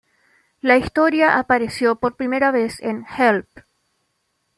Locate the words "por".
1.99-2.15